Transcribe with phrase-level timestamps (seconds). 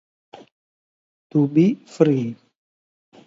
[1.31, 2.33] To Be Free